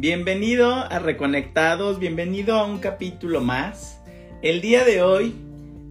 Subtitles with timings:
[0.00, 4.00] Bienvenido a Reconectados, bienvenido a un capítulo más.
[4.40, 5.34] El día de hoy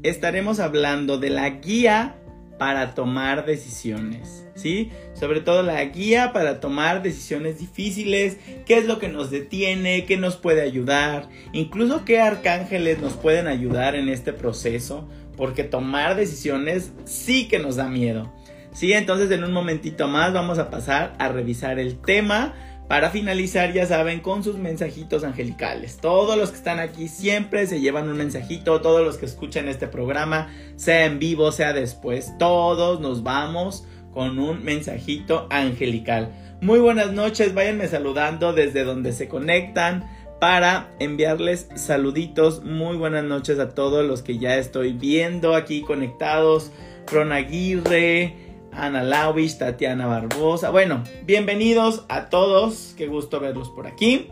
[0.02, 2.16] estaremos hablando de la guía
[2.58, 4.90] para tomar decisiones, ¿sí?
[5.14, 10.18] Sobre todo la guía para tomar decisiones difíciles, qué es lo que nos detiene, qué
[10.18, 16.94] nos puede ayudar, incluso qué arcángeles nos pueden ayudar en este proceso, porque tomar decisiones
[17.05, 18.34] sí que nos da miedo.
[18.73, 22.55] Sí, entonces en un momentito más vamos a pasar a revisar el tema
[22.90, 25.98] para finalizar, ya saben, con sus mensajitos angelicales.
[26.02, 28.82] Todos los que están aquí siempre se llevan un mensajito.
[28.82, 34.40] Todos los que escuchan este programa, sea en vivo, sea después, todos nos vamos con
[34.40, 36.34] un mensajito angelical.
[36.62, 40.10] Muy buenas noches, váyanme saludando desde donde se conectan
[40.42, 42.64] para enviarles saluditos.
[42.64, 46.72] Muy buenas noches a todos los que ya estoy viendo aquí conectados.
[47.12, 50.70] Ron Aguirre, Ana Lauwich, Tatiana Barbosa.
[50.70, 52.94] Bueno, bienvenidos a todos.
[52.98, 54.30] Qué gusto verlos por aquí.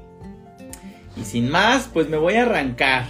[1.16, 3.05] Y sin más, pues me voy a arrancar.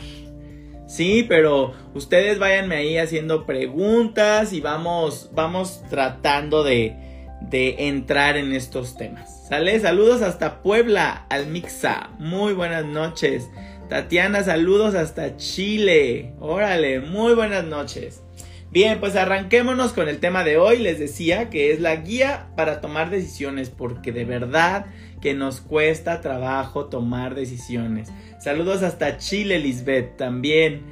[0.88, 6.96] Sí, pero ustedes váyanme ahí haciendo preguntas y vamos, vamos tratando de,
[7.42, 9.48] de entrar en estos temas.
[9.48, 9.80] ¿Sale?
[9.80, 12.12] Saludos hasta Puebla, al Mixa.
[12.20, 13.50] Muy buenas noches.
[13.90, 16.34] Tatiana, saludos hasta Chile.
[16.40, 18.24] Órale, muy buenas noches.
[18.70, 20.80] Bien, pues arranquémonos con el tema de hoy.
[20.80, 24.88] Les decía que es la guía para tomar decisiones, porque de verdad
[25.22, 28.10] que nos cuesta trabajo tomar decisiones.
[28.40, 30.84] Saludos hasta Chile, Lisbeth, también.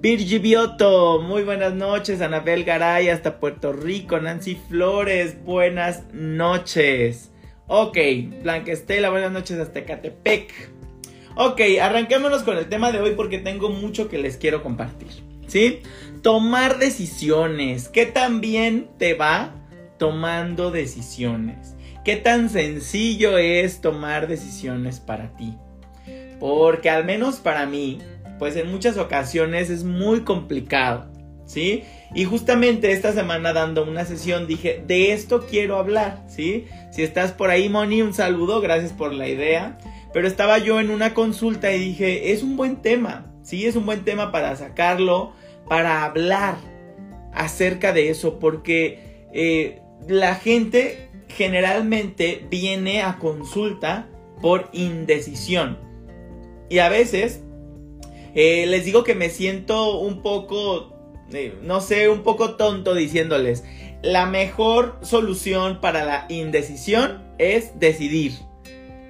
[0.00, 2.20] Virgi Bioto, muy buenas noches.
[2.22, 4.18] Anabel Garay, hasta Puerto Rico.
[4.18, 7.30] Nancy Flores, buenas noches.
[7.66, 7.98] Ok,
[8.42, 10.52] Blanca Estela, buenas noches hasta Catepec.
[11.36, 15.08] Ok, arranquémonos con el tema de hoy porque tengo mucho que les quiero compartir.
[15.46, 15.80] ¿Sí?
[16.22, 17.88] Tomar decisiones.
[17.88, 19.54] ¿Qué tan bien te va
[19.98, 21.74] tomando decisiones?
[22.04, 25.56] ¿Qué tan sencillo es tomar decisiones para ti?
[26.38, 27.98] Porque al menos para mí,
[28.38, 31.10] pues en muchas ocasiones es muy complicado,
[31.44, 31.84] ¿sí?
[32.14, 36.66] Y justamente esta semana dando una sesión dije, de esto quiero hablar, ¿sí?
[36.90, 39.78] Si estás por ahí, Moni, un saludo, gracias por la idea.
[40.12, 43.66] Pero estaba yo en una consulta y dije, es un buen tema, ¿sí?
[43.66, 45.34] Es un buen tema para sacarlo,
[45.70, 46.56] para hablar
[47.32, 54.08] acerca de eso, porque eh, la gente generalmente viene a consulta
[54.42, 55.78] por indecisión.
[56.68, 57.42] Y a veces
[58.34, 60.92] eh, les digo que me siento un poco,
[61.32, 63.62] eh, no sé, un poco tonto diciéndoles,
[64.02, 68.32] la mejor solución para la indecisión es decidir.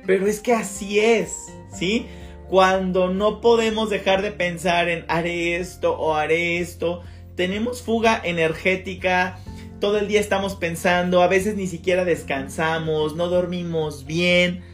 [0.06, 1.34] Pero es que así es,
[1.72, 2.06] ¿sí?
[2.50, 7.02] Cuando no podemos dejar de pensar en haré esto o haré esto,
[7.36, 9.38] tenemos fuga energética,
[9.78, 14.64] todo el día estamos pensando, a veces ni siquiera descansamos, no dormimos bien.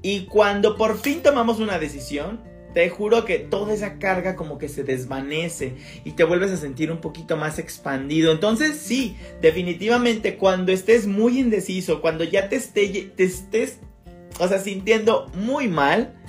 [0.00, 2.40] Y cuando por fin tomamos una decisión,
[2.72, 5.74] te juro que toda esa carga como que se desvanece
[6.04, 8.30] y te vuelves a sentir un poquito más expandido.
[8.30, 13.80] Entonces sí, definitivamente cuando estés muy indeciso, cuando ya te, te estés,
[14.38, 16.21] o sea, sintiendo muy mal,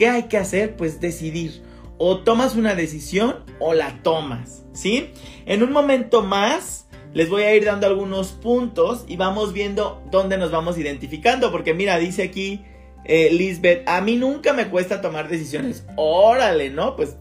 [0.00, 0.76] ¿Qué hay que hacer?
[0.76, 1.60] Pues decidir.
[1.98, 5.10] O tomas una decisión o la tomas, ¿sí?
[5.44, 10.38] En un momento más les voy a ir dando algunos puntos y vamos viendo dónde
[10.38, 11.52] nos vamos identificando.
[11.52, 12.64] Porque mira, dice aquí
[13.04, 15.84] eh, Lisbeth, a mí nunca me cuesta tomar decisiones.
[15.96, 16.96] Órale, ¿no?
[16.96, 17.16] Pues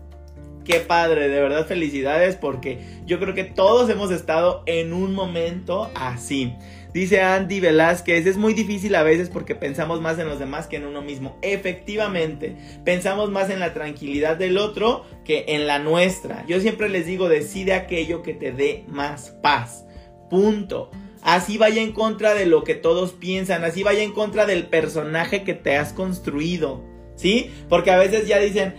[0.63, 5.91] qué padre, de verdad felicidades porque yo creo que todos hemos estado en un momento
[5.95, 6.55] así.
[6.93, 10.77] Dice Andy Velázquez, es muy difícil a veces porque pensamos más en los demás que
[10.77, 11.37] en uno mismo.
[11.43, 16.43] Efectivamente, pensamos más en la tranquilidad del otro que en la nuestra.
[16.47, 19.85] Yo siempre les digo, decide aquello que te dé más paz.
[20.31, 20.89] Punto.
[21.21, 25.43] Así vaya en contra de lo que todos piensan, así vaya en contra del personaje
[25.43, 26.83] que te has construido.
[27.15, 27.51] ¿Sí?
[27.67, 28.75] Porque a veces ya dicen,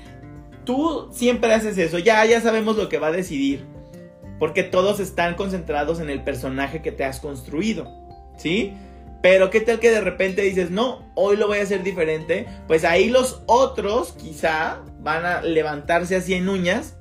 [0.65, 3.67] tú siempre haces eso, ya, ya sabemos lo que va a decidir.
[4.41, 8.00] Porque todos están concentrados en el personaje que te has construido.
[8.41, 8.73] ¿Sí?
[9.23, 12.47] Pero qué tal que de repente dices, no, hoy lo voy a hacer diferente.
[12.67, 16.97] Pues ahí los otros quizá van a levantarse así en uñas.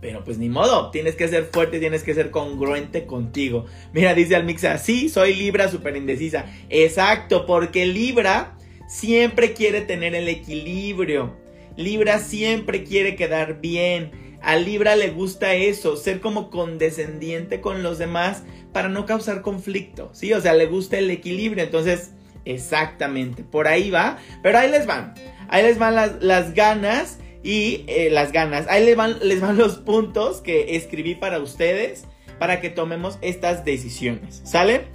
[0.00, 3.66] Pero pues ni modo, tienes que ser fuerte, tienes que ser congruente contigo.
[3.92, 6.46] Mira, dice Almixa, sí, soy Libra súper indecisa.
[6.70, 8.56] Exacto, porque Libra
[8.88, 11.36] siempre quiere tener el equilibrio.
[11.76, 14.10] Libra siempre quiere quedar bien.
[14.42, 18.42] A Libra le gusta eso, ser como condescendiente con los demás,
[18.72, 20.32] para no causar conflicto, ¿sí?
[20.32, 22.12] O sea, le gusta el equilibrio, entonces,
[22.44, 25.14] exactamente, por ahí va, pero ahí les van,
[25.48, 29.78] ahí les van las, ganas y eh, las ganas, ahí les van, les van los
[29.78, 32.04] puntos que escribí para ustedes
[32.38, 34.86] para que tomemos estas decisiones, ¿sale?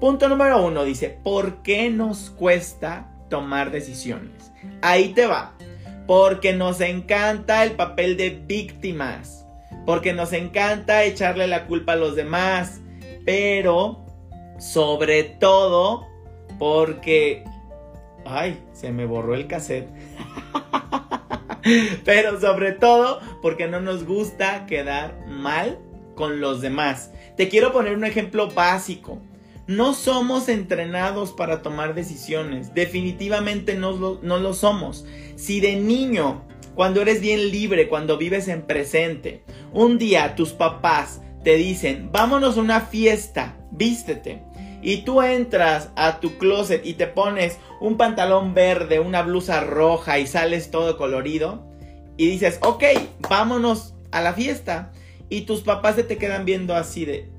[0.00, 4.52] Punto número uno dice, ¿por qué nos cuesta tomar decisiones.
[4.80, 5.56] Ahí te va.
[6.06, 9.44] Porque nos encanta el papel de víctimas.
[9.86, 12.80] Porque nos encanta echarle la culpa a los demás.
[13.24, 14.04] Pero,
[14.58, 16.06] sobre todo,
[16.58, 17.44] porque...
[18.24, 19.88] Ay, se me borró el cassette.
[22.04, 25.78] Pero sobre todo porque no nos gusta quedar mal
[26.14, 27.10] con los demás.
[27.36, 29.18] Te quiero poner un ejemplo básico.
[29.66, 32.74] No somos entrenados para tomar decisiones.
[32.74, 35.06] Definitivamente no lo, no lo somos.
[35.36, 36.42] Si de niño,
[36.74, 39.42] cuando eres bien libre, cuando vives en presente,
[39.72, 44.42] un día tus papás te dicen, vámonos a una fiesta, vístete.
[44.82, 50.18] Y tú entras a tu closet y te pones un pantalón verde, una blusa roja
[50.18, 51.64] y sales todo colorido.
[52.16, 52.84] Y dices, ok,
[53.28, 54.92] vámonos a la fiesta.
[55.28, 57.30] Y tus papás se te quedan viendo así de,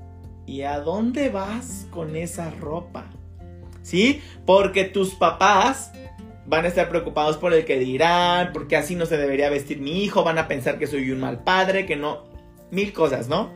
[0.46, 3.10] ¿y a dónde vas con esa ropa?
[3.82, 4.22] ¿Sí?
[4.44, 5.92] Porque tus papás
[6.46, 10.04] van a estar preocupados por el que dirán, porque así no se debería vestir mi
[10.04, 12.24] hijo, van a pensar que soy un mal padre, que no,
[12.70, 13.50] mil cosas, ¿no?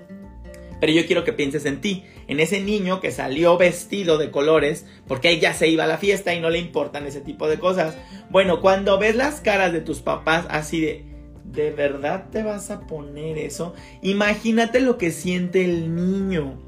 [0.80, 4.86] Pero yo quiero que pienses en ti, en ese niño que salió vestido de colores,
[5.06, 7.96] porque ella se iba a la fiesta y no le importan ese tipo de cosas.
[8.30, 11.04] Bueno, cuando ves las caras de tus papás así de,
[11.44, 13.74] ¿de verdad te vas a poner eso?
[14.02, 16.58] Imagínate lo que siente el niño,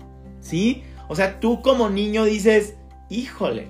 [0.41, 0.83] ¿sí?
[1.09, 2.77] O sea, tú como niño dices,
[3.09, 3.69] híjole,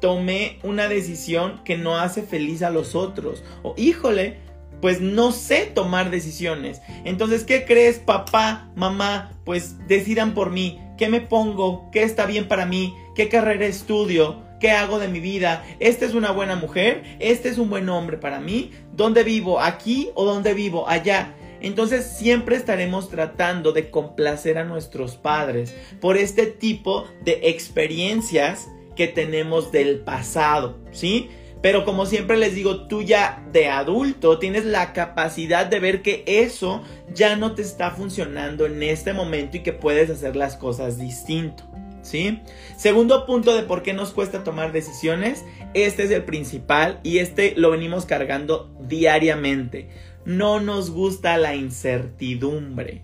[0.00, 3.42] tomé una decisión que no hace feliz a los otros.
[3.62, 4.38] O híjole,
[4.80, 6.80] pues no sé tomar decisiones.
[7.04, 9.32] Entonces, ¿qué crees, papá, mamá?
[9.44, 10.80] Pues decidan por mí.
[10.96, 11.90] ¿Qué me pongo?
[11.92, 12.94] ¿Qué está bien para mí?
[13.14, 14.42] ¿Qué carrera estudio?
[14.60, 15.64] ¿Qué hago de mi vida?
[15.78, 17.04] ¿Esta es una buena mujer?
[17.20, 18.72] ¿Este es un buen hombre para mí?
[18.92, 19.60] ¿Dónde vivo?
[19.60, 20.88] ¿Aquí o dónde vivo?
[20.88, 21.34] Allá.
[21.60, 29.08] Entonces siempre estaremos tratando de complacer a nuestros padres por este tipo de experiencias que
[29.08, 31.30] tenemos del pasado, ¿sí?
[31.60, 36.22] Pero como siempre les digo, tú ya de adulto tienes la capacidad de ver que
[36.26, 36.82] eso
[37.12, 41.64] ya no te está funcionando en este momento y que puedes hacer las cosas distinto.
[42.00, 42.40] ¿Sí?
[42.76, 45.44] Segundo punto de por qué nos cuesta tomar decisiones,
[45.74, 49.90] este es el principal y este lo venimos cargando diariamente.
[50.24, 53.02] No nos gusta la incertidumbre,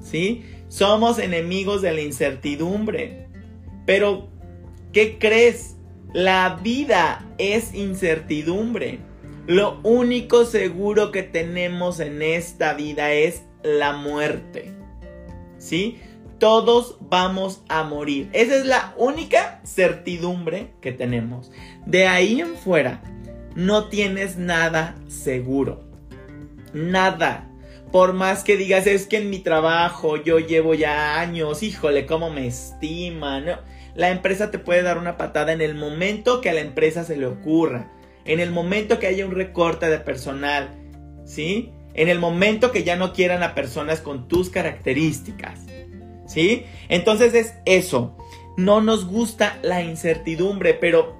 [0.00, 0.44] ¿sí?
[0.68, 3.28] Somos enemigos de la incertidumbre.
[3.86, 4.28] Pero,
[4.92, 5.73] ¿qué crees?
[6.14, 9.00] La vida es incertidumbre.
[9.48, 14.70] Lo único seguro que tenemos en esta vida es la muerte.
[15.58, 15.98] ¿Sí?
[16.38, 18.30] Todos vamos a morir.
[18.32, 21.50] Esa es la única certidumbre que tenemos.
[21.84, 23.02] De ahí en fuera,
[23.56, 25.82] no tienes nada seguro.
[26.72, 27.50] Nada.
[27.90, 32.30] Por más que digas, es que en mi trabajo yo llevo ya años, híjole, cómo
[32.30, 33.46] me estiman.
[33.46, 37.04] No la empresa te puede dar una patada en el momento que a la empresa
[37.04, 37.90] se le ocurra,
[38.24, 40.70] en el momento que haya un recorte de personal,
[41.24, 41.72] ¿sí?
[41.94, 45.60] En el momento que ya no quieran a personas con tus características,
[46.26, 46.64] ¿sí?
[46.88, 48.16] Entonces es eso.
[48.56, 51.16] No nos gusta la incertidumbre, pero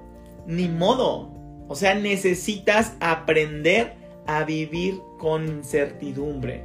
[0.47, 1.33] ni modo.
[1.67, 3.93] O sea, necesitas aprender
[4.27, 6.63] a vivir con incertidumbre.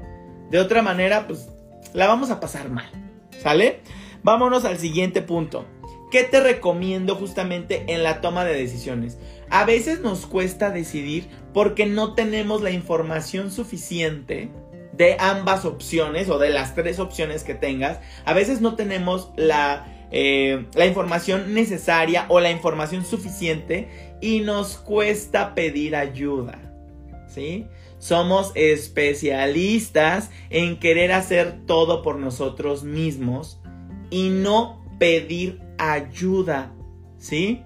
[0.51, 1.49] De otra manera, pues
[1.93, 2.91] la vamos a pasar mal.
[3.43, 3.81] ¿Sale?
[4.23, 5.65] Vámonos al siguiente punto.
[6.11, 9.19] ¿Qué te recomiendo justamente en la toma de decisiones?
[9.49, 14.51] A veces nos cuesta decidir porque no tenemos la información suficiente
[14.93, 18.01] de ambas opciones o de las tres opciones que tengas.
[18.25, 23.89] A veces no tenemos la, eh, la información necesaria o la información suficiente
[24.20, 26.58] y nos cuesta pedir ayuda.
[27.29, 27.67] ¿Sí?
[27.99, 33.61] Somos especialistas en querer hacer todo por nosotros mismos
[34.11, 36.72] y no pedir ayuda,
[37.19, 37.65] ¿sí?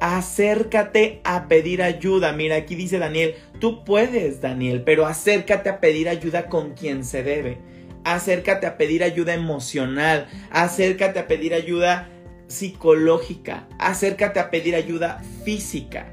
[0.00, 2.32] Acércate a pedir ayuda.
[2.32, 7.22] Mira, aquí dice Daniel, tú puedes, Daniel, pero acércate a pedir ayuda con quien se
[7.22, 7.58] debe.
[8.04, 10.26] Acércate a pedir ayuda emocional.
[10.50, 12.10] Acércate a pedir ayuda
[12.48, 13.68] psicológica.
[13.78, 16.12] Acércate a pedir ayuda física.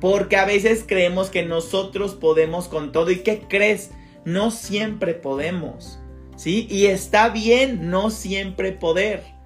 [0.00, 3.10] Porque a veces creemos que nosotros podemos con todo.
[3.10, 3.90] ¿Y qué crees?
[4.24, 6.00] No siempre podemos.
[6.36, 6.66] ¿Sí?
[6.70, 9.37] Y está bien no siempre poder.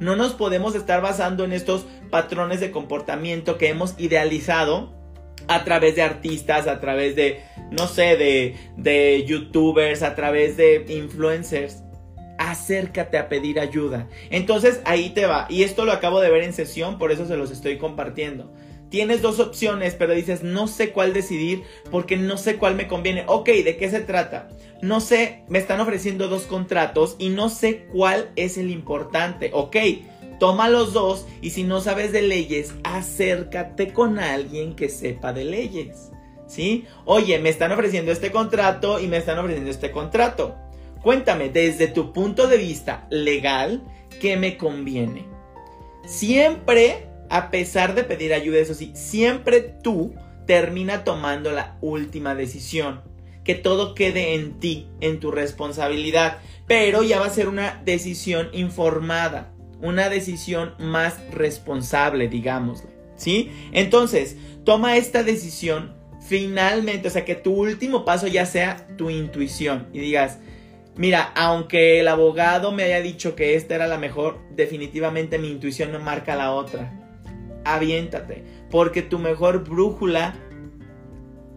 [0.00, 4.98] No nos podemos estar basando en estos patrones de comportamiento que hemos idealizado
[5.46, 10.86] a través de artistas, a través de, no sé, de, de youtubers, a través de
[10.88, 11.82] influencers.
[12.38, 14.08] Acércate a pedir ayuda.
[14.30, 15.46] Entonces ahí te va.
[15.50, 18.50] Y esto lo acabo de ver en sesión, por eso se los estoy compartiendo.
[18.90, 23.24] Tienes dos opciones, pero dices, no sé cuál decidir porque no sé cuál me conviene.
[23.28, 24.48] Ok, ¿de qué se trata?
[24.82, 29.52] No sé, me están ofreciendo dos contratos y no sé cuál es el importante.
[29.54, 29.76] Ok,
[30.40, 35.44] toma los dos y si no sabes de leyes, acércate con alguien que sepa de
[35.44, 36.10] leyes.
[36.48, 36.84] ¿Sí?
[37.04, 40.56] Oye, me están ofreciendo este contrato y me están ofreciendo este contrato.
[41.00, 43.84] Cuéntame, desde tu punto de vista legal,
[44.20, 45.26] ¿qué me conviene?
[46.06, 50.14] Siempre, a pesar de pedir ayuda, eso sí, siempre tú
[50.46, 53.00] termina tomando la última decisión.
[53.44, 56.38] Que todo quede en ti, en tu responsabilidad.
[56.66, 62.90] Pero ya va a ser una decisión informada una decisión más responsable, digámosle.
[63.16, 63.50] ¿Sí?
[63.72, 65.94] Entonces, toma esta decisión
[66.26, 70.38] finalmente, o sea, que tu último paso ya sea tu intuición y digas,
[70.96, 75.92] mira, aunque el abogado me haya dicho que esta era la mejor, definitivamente mi intuición
[75.92, 76.99] me marca la otra.
[77.64, 80.34] Aviéntate, porque tu mejor brújula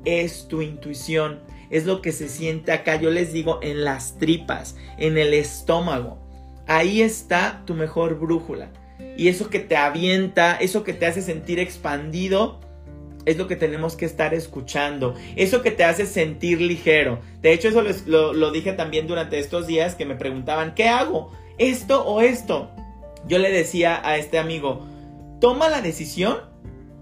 [0.05, 4.75] es tu intuición, es lo que se siente acá, yo les digo, en las tripas,
[4.97, 6.19] en el estómago.
[6.67, 8.71] Ahí está tu mejor brújula.
[9.17, 12.59] Y eso que te avienta, eso que te hace sentir expandido,
[13.25, 15.15] es lo que tenemos que estar escuchando.
[15.35, 17.19] Eso que te hace sentir ligero.
[17.41, 21.31] De hecho, eso lo, lo, dije también durante estos días que me preguntaban, ¿qué hago?
[21.57, 22.71] ¿Esto o esto?
[23.27, 24.85] Yo le decía a este amigo,
[25.43, 26.37] toma la decisión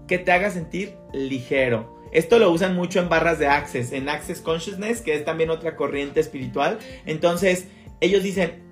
[0.08, 2.02] que te haga sentir ligero.
[2.10, 5.76] Esto lo usan mucho en barras de Access, en Access Consciousness, que es también otra
[5.76, 6.80] corriente espiritual.
[7.06, 7.68] Entonces,
[8.00, 8.64] ellos dicen,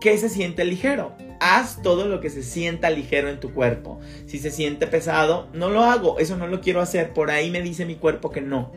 [0.00, 1.16] ¿Qué se siente ligero?
[1.40, 3.98] Haz todo lo que se sienta ligero en tu cuerpo.
[4.26, 6.20] Si se siente pesado, no lo hago.
[6.20, 7.14] Eso no lo quiero hacer.
[7.14, 8.70] Por ahí me dice mi cuerpo que no.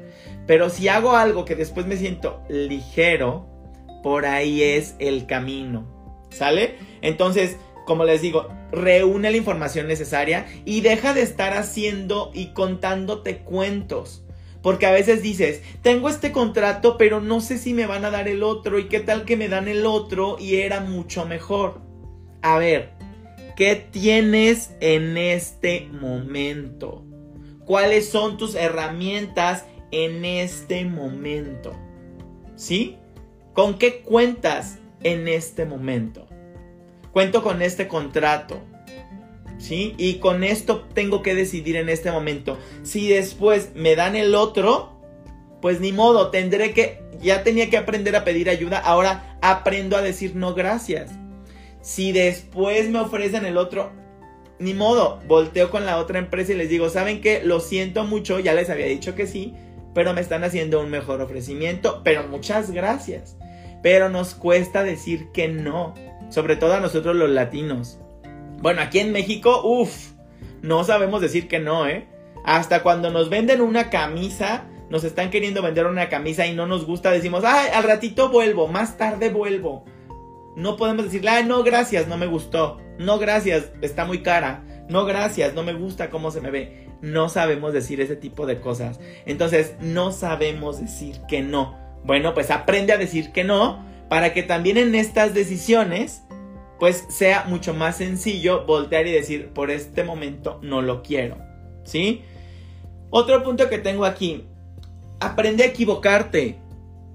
[0.48, 3.46] Pero si hago algo que después me siento ligero,
[4.02, 5.86] por ahí es el camino.
[6.32, 6.76] ¿Sale?
[7.02, 13.40] Entonces, como les digo, reúne la información necesaria y deja de estar haciendo y contándote
[13.40, 14.24] cuentos.
[14.62, 18.28] Porque a veces dices, tengo este contrato, pero no sé si me van a dar
[18.28, 21.82] el otro y qué tal que me dan el otro y era mucho mejor.
[22.42, 22.92] A ver,
[23.56, 27.06] ¿qué tienes en este momento?
[27.66, 31.74] ¿Cuáles son tus herramientas en este momento?
[32.56, 32.98] ¿Sí?
[33.54, 36.28] ¿Con qué cuentas en este momento?
[37.18, 38.62] Cuento con este contrato.
[39.58, 39.96] ¿sí?
[39.98, 42.60] Y con esto tengo que decidir en este momento.
[42.84, 45.02] Si después me dan el otro,
[45.60, 50.04] pues ni modo, tendré que, ya tenía que aprender a pedir ayuda, ahora aprendo a
[50.04, 51.10] decir no gracias.
[51.82, 53.94] Si después me ofrecen el otro,
[54.60, 57.42] ni modo, volteo con la otra empresa y les digo, ¿saben qué?
[57.44, 59.56] Lo siento mucho, ya les había dicho que sí,
[59.96, 63.38] pero me están haciendo un mejor ofrecimiento, pero muchas gracias.
[63.82, 65.96] Pero nos cuesta decir que no,
[66.30, 68.00] sobre todo a nosotros los latinos.
[68.60, 70.12] Bueno, aquí en México, uff,
[70.62, 72.08] no sabemos decir que no, ¿eh?
[72.44, 76.86] Hasta cuando nos venden una camisa, nos están queriendo vender una camisa y no nos
[76.86, 79.86] gusta, decimos, ay, al ratito vuelvo, más tarde vuelvo.
[80.56, 82.80] No podemos decirle, ay, no, gracias, no me gustó.
[82.98, 84.64] No, gracias, está muy cara.
[84.90, 86.88] No, gracias, no me gusta cómo se me ve.
[87.02, 89.00] No sabemos decir ese tipo de cosas.
[89.28, 91.78] Entonces, no sabemos decir que no.
[92.04, 96.24] Bueno, pues aprende a decir que no para que también en estas decisiones
[96.80, 101.38] pues sea mucho más sencillo voltear y decir, por este momento no lo quiero.
[101.84, 102.22] ¿Sí?
[103.10, 104.46] Otro punto que tengo aquí,
[105.20, 106.60] aprende a equivocarte.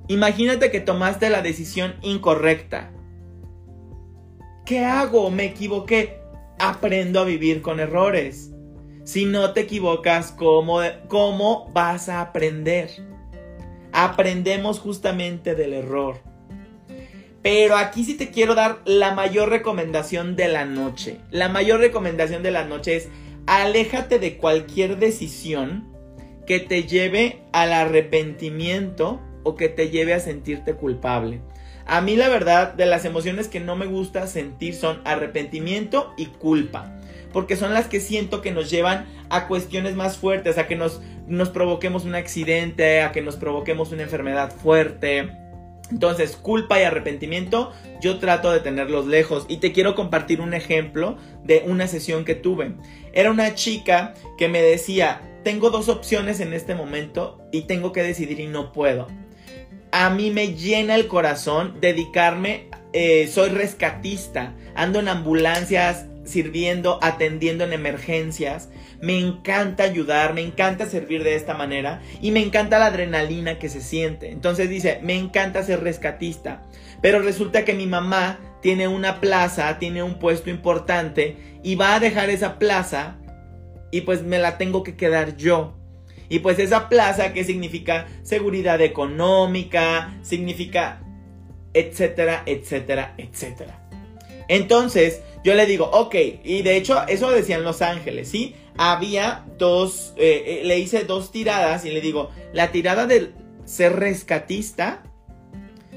[0.09, 2.91] Imagínate que tomaste la decisión incorrecta.
[4.65, 5.31] ¿Qué hago?
[5.31, 6.21] Me equivoqué.
[6.59, 8.53] Aprendo a vivir con errores.
[9.05, 12.91] Si no te equivocas, ¿cómo, cómo vas a aprender?
[13.93, 16.32] Aprendemos justamente del error.
[17.43, 21.19] Pero aquí sí te quiero dar la mayor recomendación de la noche.
[21.31, 23.09] La mayor recomendación de la noche es
[23.47, 25.89] aléjate de cualquier decisión
[26.47, 31.41] que te lleve al arrepentimiento o que te lleve a sentirte culpable.
[31.85, 36.27] A mí la verdad de las emociones que no me gusta sentir son arrepentimiento y
[36.27, 36.97] culpa.
[37.33, 41.01] Porque son las que siento que nos llevan a cuestiones más fuertes, a que nos,
[41.27, 45.31] nos provoquemos un accidente, a que nos provoquemos una enfermedad fuerte,
[45.93, 47.71] entonces, culpa y arrepentimiento,
[48.01, 49.45] yo trato de tenerlos lejos.
[49.47, 52.73] Y te quiero compartir un ejemplo de una sesión que tuve.
[53.13, 58.03] Era una chica que me decía, tengo dos opciones en este momento y tengo que
[58.03, 59.07] decidir y no puedo.
[59.91, 67.65] A mí me llena el corazón dedicarme, eh, soy rescatista, ando en ambulancias, sirviendo, atendiendo
[67.65, 68.71] en emergencias.
[69.03, 73.69] Me encanta ayudar, me encanta servir de esta manera y me encanta la adrenalina que
[73.69, 74.31] se siente.
[74.31, 76.63] Entonces dice, me encanta ser rescatista.
[77.01, 82.01] Pero resulta que mi mamá tiene una plaza, tiene un puesto importante y va a
[82.01, 83.19] dejar esa plaza
[83.91, 85.77] y pues me la tengo que quedar yo.
[86.29, 88.07] Y pues esa plaza, ¿qué significa?
[88.23, 91.03] Seguridad económica, significa
[91.75, 93.79] etcétera, etcétera, etcétera.
[94.49, 98.55] Entonces, yo le digo, ok, y de hecho eso decían los ángeles, ¿sí?
[98.77, 103.97] Había dos, eh, eh, le hice dos tiradas y le digo, la tirada del ser
[103.97, 105.03] rescatista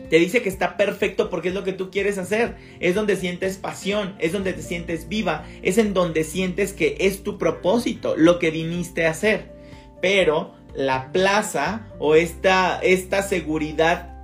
[0.10, 3.58] te dice que está perfecto porque es lo que tú quieres hacer, es donde sientes
[3.58, 8.40] pasión, es donde te sientes viva, es en donde sientes que es tu propósito, lo
[8.40, 9.54] que viniste a hacer.
[10.02, 14.16] Pero la plaza o esta, esta seguridad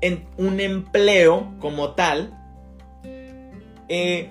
[0.00, 2.34] en un empleo como tal,
[3.88, 4.30] eh,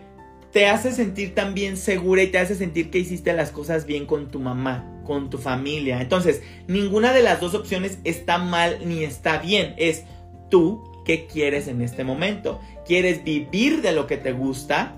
[0.52, 4.30] te hace sentir también segura y te hace sentir que hiciste las cosas bien con
[4.30, 6.02] tu mamá, con tu familia.
[6.02, 9.74] Entonces, ninguna de las dos opciones está mal ni está bien.
[9.78, 10.04] Es
[10.50, 12.60] tú qué quieres en este momento.
[12.86, 14.96] ¿Quieres vivir de lo que te gusta?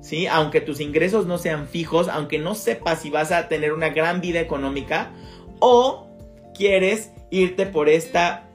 [0.00, 0.26] ¿Sí?
[0.26, 4.20] Aunque tus ingresos no sean fijos, aunque no sepas si vas a tener una gran
[4.20, 5.12] vida económica,
[5.58, 6.08] o
[6.54, 8.48] quieres irte por esta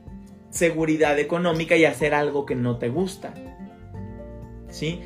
[0.50, 3.33] seguridad económica y hacer algo que no te gusta.
[4.69, 5.01] ¿Sí?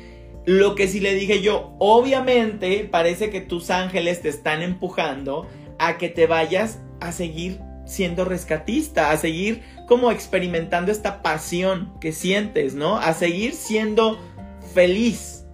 [0.46, 5.48] Lo que sí le dije yo, obviamente parece que tus ángeles te están empujando
[5.78, 12.12] a que te vayas a seguir siendo rescatista, a seguir como experimentando esta pasión que
[12.12, 12.96] sientes, ¿no?
[12.96, 14.18] A seguir siendo
[14.72, 15.46] feliz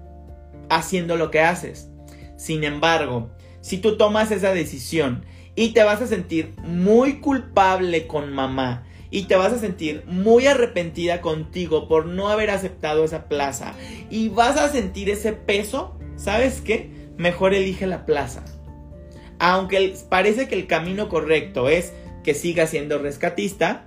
[0.69, 1.91] haciendo lo que haces.
[2.37, 3.31] Sin embargo,
[3.61, 9.25] si tú tomas esa decisión y te vas a sentir muy culpable con mamá, y
[9.25, 13.75] te vas a sentir muy arrepentida contigo por no haber aceptado esa plaza
[14.11, 16.91] y vas a sentir ese peso, ¿sabes qué?
[17.19, 18.43] Mejor elige la plaza.
[19.39, 21.93] Aunque parece que el camino correcto es
[22.25, 23.85] que sigas siendo rescatista,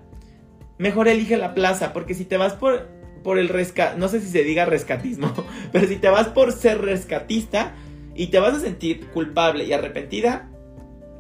[0.78, 2.88] mejor elige la plaza, porque si te vas por,
[3.24, 5.34] por el rescat, no sé si se diga rescatismo,
[5.72, 7.74] pero si te vas por ser rescatista
[8.14, 10.52] y te vas a sentir culpable y arrepentida,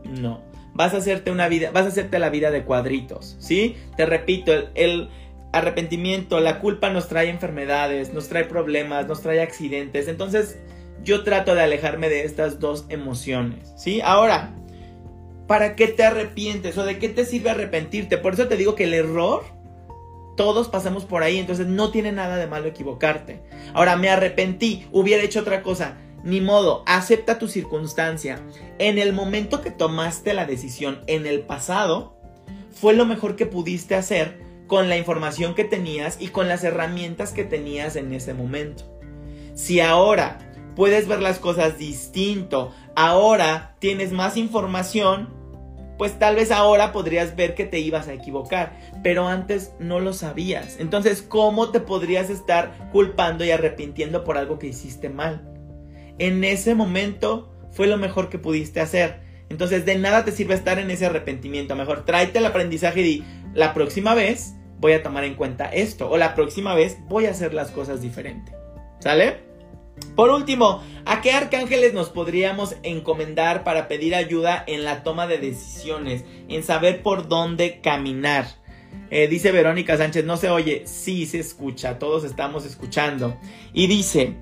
[0.04, 3.76] no vas a hacerte una vida, vas a hacerte la vida de cuadritos, ¿sí?
[3.98, 5.10] Te repito, el,
[5.56, 10.10] arrepentimiento, la culpa nos trae enfermedades, nos trae problemas, nos trae accidentes.
[10.10, 10.60] Entonces,
[11.02, 14.02] yo trato de alejarme de estas dos emociones, ¿sí?
[14.04, 14.54] Ahora,
[15.48, 18.18] ¿para qué te arrepientes o de qué te sirve arrepentirte?
[18.18, 19.44] Por eso te digo que el error
[20.36, 23.42] todos pasamos por ahí, entonces no tiene nada de malo equivocarte.
[23.74, 28.42] Ahora, me arrepentí, hubiera hecho otra cosa ni modo, acepta tu circunstancia.
[28.80, 32.18] En el momento que tomaste la decisión en el pasado,
[32.72, 37.32] fue lo mejor que pudiste hacer con la información que tenías y con las herramientas
[37.32, 38.84] que tenías en ese momento.
[39.54, 40.40] Si ahora
[40.76, 45.30] puedes ver las cosas distinto, ahora tienes más información,
[46.00, 50.12] pues tal vez ahora podrías ver que te ibas a equivocar, pero antes no lo
[50.12, 50.78] sabías.
[50.80, 55.55] Entonces, ¿cómo te podrías estar culpando y arrepintiendo por algo que hiciste mal?
[56.20, 59.22] En ese momento fue lo mejor que pudiste hacer.
[59.50, 61.76] Entonces de nada te sirve estar en ese arrepentimiento.
[61.76, 63.24] Mejor tráete el aprendizaje y di,
[63.54, 66.10] la próxima vez voy a tomar en cuenta esto.
[66.10, 68.54] O la próxima vez voy a hacer las cosas diferente.
[69.00, 69.46] ¿Sale?
[70.16, 75.38] Por último, ¿a qué arcángeles nos podríamos encomendar para pedir ayuda en la toma de
[75.38, 76.26] decisiones?
[76.48, 78.46] En saber por dónde caminar.
[79.10, 83.38] Eh, dice Verónica Sánchez, no se oye, sí se escucha, todos estamos escuchando.
[83.74, 84.36] Y dice,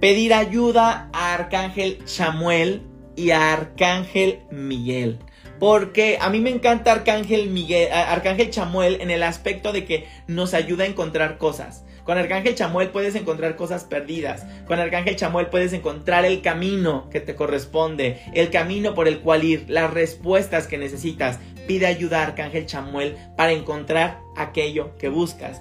[0.00, 2.82] pedir ayuda a Arcángel Chamuel
[3.16, 5.18] y a Arcángel Miguel.
[5.58, 10.54] Porque a mí me encanta Arcángel Miguel, Arcángel Chamuel en el aspecto de que nos
[10.54, 11.84] ayuda a encontrar cosas.
[12.04, 14.46] Con Arcángel Chamuel puedes encontrar cosas perdidas.
[14.66, 19.44] Con Arcángel Chamuel puedes encontrar el camino que te corresponde, el camino por el cual
[19.44, 21.38] ir, las respuestas que necesitas.
[21.68, 25.60] Pide ayuda a Arcángel Chamuel para encontrar aquello que buscas.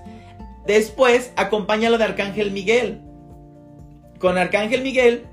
[0.66, 3.02] Después, acompáñalo de Arcángel Miguel
[4.20, 5.26] con Arcángel Miguel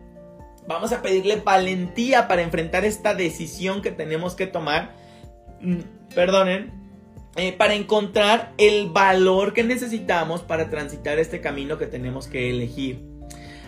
[0.67, 4.95] vamos a pedirle valentía para enfrentar esta decisión que tenemos que tomar.
[5.61, 5.81] Mm,
[6.15, 6.87] perdonen.
[7.39, 13.03] Eh, para encontrar el valor que necesitamos para transitar este camino que tenemos que elegir.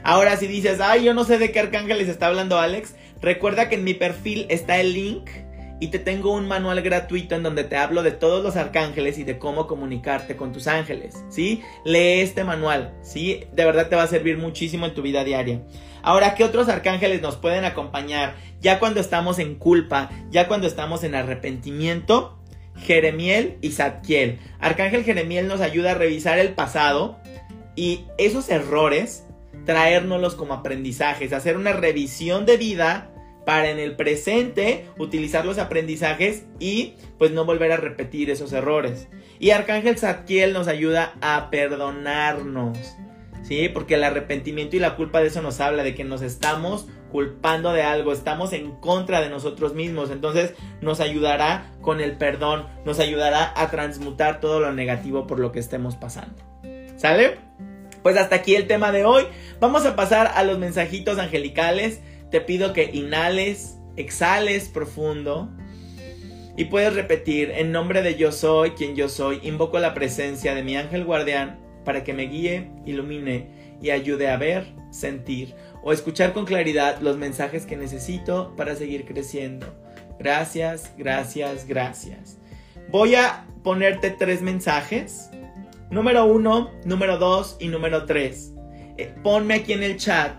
[0.03, 3.69] Ahora si dices, ay, yo no sé de qué arcángel les está hablando Alex, recuerda
[3.69, 5.29] que en mi perfil está el link
[5.81, 9.25] y te tengo un manual gratuito en donde te hablo de todos los arcángeles y
[9.25, 11.63] de cómo comunicarte con tus ángeles, ¿sí?
[11.85, 13.45] Lee este manual, ¿sí?
[13.53, 15.63] De verdad te va a servir muchísimo en tu vida diaria.
[16.03, 21.05] Ahora, ¿qué otros arcángeles nos pueden acompañar ya cuando estamos en culpa, ya cuando estamos
[21.05, 22.39] en arrepentimiento?
[22.77, 24.39] Jeremiel y Zadkiel.
[24.61, 27.19] Arcángel Jeremiel nos ayuda a revisar el pasado
[27.75, 29.25] y esos errores
[29.65, 33.11] traérnoslos como aprendizajes, hacer una revisión de vida
[33.49, 39.09] para en el presente utilizar los aprendizajes y pues no volver a repetir esos errores.
[39.39, 42.77] Y Arcángel Zadkiel nos ayuda a perdonarnos.
[43.45, 43.71] ¿Sí?
[43.71, 47.73] Porque el arrepentimiento y la culpa de eso nos habla de que nos estamos culpando
[47.73, 50.11] de algo, estamos en contra de nosotros mismos.
[50.11, 55.53] Entonces nos ayudará con el perdón, nos ayudará a transmutar todo lo negativo por lo
[55.53, 56.37] que estemos pasando.
[56.99, 57.39] ¿Sale?
[58.03, 59.25] Pues hasta aquí el tema de hoy.
[59.59, 62.03] Vamos a pasar a los mensajitos angelicales.
[62.31, 65.51] Te pido que inhales, exhales profundo.
[66.57, 70.65] Y puedes repetir, en nombre de yo soy quien yo soy, invoco la presencia de
[70.65, 76.33] mi ángel guardián para que me guíe, ilumine y ayude a ver, sentir o escuchar
[76.33, 79.67] con claridad los mensajes que necesito para seguir creciendo.
[80.19, 82.39] Gracias, gracias, gracias.
[82.91, 85.31] Voy a ponerte tres mensajes.
[85.91, 88.53] Número uno, número dos y número tres.
[88.97, 90.35] Eh, ponme aquí en el chat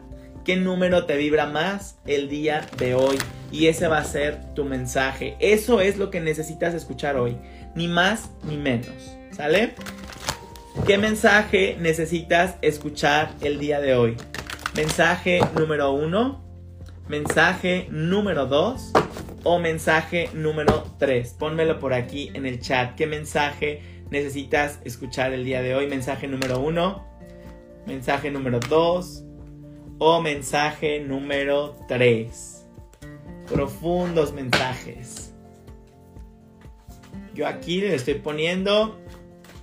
[0.50, 3.20] qué número te vibra más el día de hoy.
[3.52, 5.38] Y ese va a ser tu mensaje.
[5.40, 7.38] Eso es lo que necesitas escuchar hoy.
[7.76, 9.16] Ni más ni menos.
[9.30, 9.76] ¿Sale?
[10.88, 14.18] ¿Qué mensaje necesitas escuchar el día de hoy?
[14.76, 16.44] Mensaje número uno,
[17.08, 18.92] mensaje número dos
[19.44, 21.36] o mensaje número tres.
[21.38, 22.96] Pónmelo por aquí en el chat.
[22.96, 25.86] ¿Qué mensaje necesitas escuchar el día de hoy?
[25.86, 27.06] Mensaje número uno,
[27.86, 29.26] mensaje número dos
[30.00, 32.66] o mensaje número tres.
[33.52, 35.34] Profundos mensajes.
[37.36, 38.98] Yo aquí le estoy poniendo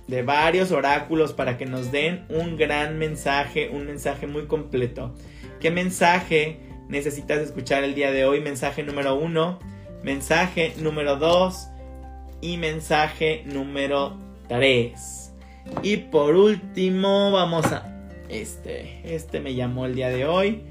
[0.07, 5.13] de varios oráculos para que nos den un gran mensaje, un mensaje muy completo.
[5.59, 8.39] ¿Qué mensaje necesitas escuchar el día de hoy?
[8.39, 9.59] Mensaje número uno,
[10.03, 11.67] mensaje número dos
[12.41, 15.33] y mensaje número tres.
[15.81, 17.96] Y por último, vamos a...
[18.29, 20.63] Este, este me llamó el día de hoy.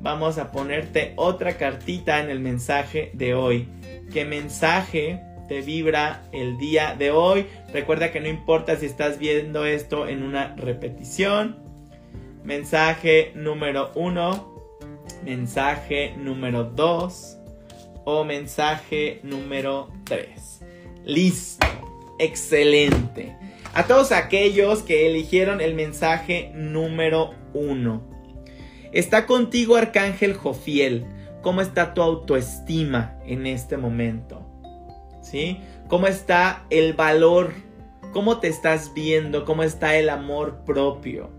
[0.00, 3.68] Vamos a ponerte otra cartita en el mensaje de hoy.
[4.12, 5.20] ¿Qué mensaje
[5.50, 7.44] te vibra el día de hoy.
[7.72, 11.58] Recuerda que no importa si estás viendo esto en una repetición.
[12.44, 14.54] Mensaje número uno,
[15.24, 17.36] mensaje número dos
[18.04, 20.60] o mensaje número tres.
[21.04, 21.66] Listo.
[22.20, 23.34] Excelente.
[23.74, 28.02] A todos aquellos que eligieron el mensaje número uno.
[28.92, 31.06] Está contigo Arcángel Jofiel.
[31.42, 34.50] ¿Cómo está tu autoestima en este momento?
[35.22, 35.60] ¿sí?
[35.88, 37.52] ¿Cómo está el valor?
[38.12, 39.44] ¿Cómo te estás viendo?
[39.44, 41.30] ¿Cómo está el amor propio?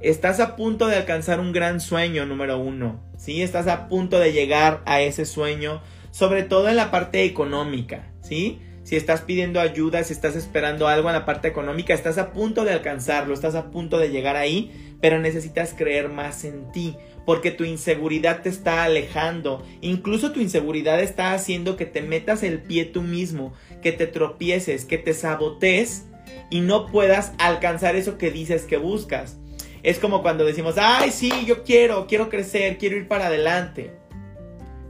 [0.00, 3.42] Estás a punto de alcanzar un gran sueño, número uno, ¿sí?
[3.42, 8.60] Estás a punto de llegar a ese sueño, sobre todo en la parte económica, ¿sí?
[8.84, 12.64] Si estás pidiendo ayuda, si estás esperando algo en la parte económica, estás a punto
[12.64, 17.50] de alcanzarlo, estás a punto de llegar ahí, pero necesitas creer más en ti porque
[17.50, 19.64] tu inseguridad te está alejando.
[19.80, 24.84] Incluso tu inseguridad está haciendo que te metas el pie tú mismo, que te tropieces,
[24.84, 26.06] que te sabotees
[26.50, 29.38] y no puedas alcanzar eso que dices que buscas.
[29.82, 33.92] Es como cuando decimos, ay, sí, yo quiero, quiero crecer, quiero ir para adelante.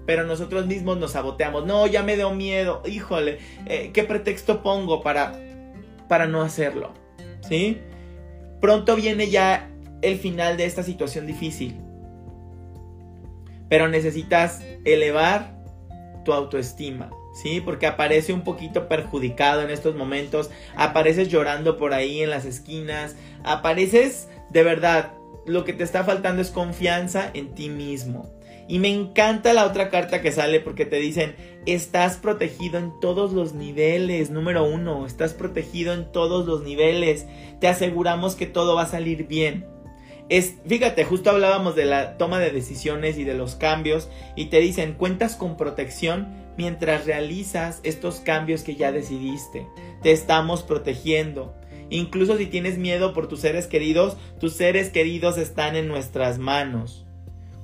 [0.07, 1.67] Pero nosotros mismos nos saboteamos.
[1.67, 2.83] No, ya me dio miedo.
[2.87, 5.33] Híjole, eh, ¿qué pretexto pongo para,
[6.09, 6.93] para no hacerlo?
[7.49, 7.81] ¿Sí?
[8.61, 9.71] Pronto viene ya
[10.03, 11.81] el final de esta situación difícil.
[13.69, 15.55] Pero necesitas elevar
[16.25, 17.61] tu autoestima, ¿sí?
[17.61, 23.17] Porque aparece un poquito perjudicado en estos momentos, apareces llorando por ahí en las esquinas,
[23.43, 25.13] apareces de verdad,
[25.47, 28.31] lo que te está faltando es confianza en ti mismo.
[28.69, 33.33] Y me encanta la otra carta que sale porque te dicen, estás protegido en todos
[33.33, 37.27] los niveles, número uno, estás protegido en todos los niveles,
[37.61, 39.67] te aseguramos que todo va a salir bien.
[40.31, 44.61] Es, fíjate, justo hablábamos de la toma de decisiones y de los cambios y te
[44.61, 49.67] dicen, cuentas con protección mientras realizas estos cambios que ya decidiste.
[50.03, 51.55] Te estamos protegiendo.
[51.91, 57.04] Incluso si tienes miedo por tus seres queridos, tus seres queridos están en nuestras manos.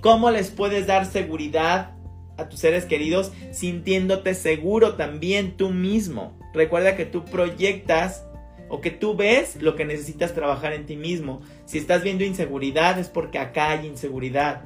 [0.00, 1.92] ¿Cómo les puedes dar seguridad
[2.38, 6.38] a tus seres queridos sintiéndote seguro también tú mismo?
[6.54, 8.24] Recuerda que tú proyectas
[8.70, 11.42] o que tú ves lo que necesitas trabajar en ti mismo.
[11.66, 14.62] Si estás viendo inseguridad es porque acá hay inseguridad.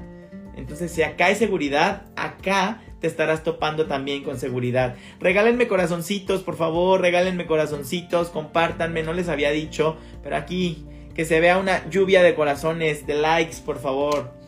[0.56, 4.94] Entonces, si acá hay seguridad, acá te estarás topando también con seguridad.
[5.18, 11.40] Regálenme corazoncitos, por favor, regálenme corazoncitos, compártanme, no les había dicho, pero aquí que se
[11.40, 14.43] vea una lluvia de corazones, de likes, por favor.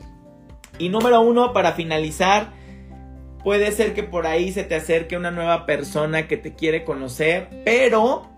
[0.79, 2.53] Y número uno, para finalizar,
[3.43, 7.49] puede ser que por ahí se te acerque una nueva persona que te quiere conocer,
[7.65, 8.29] pero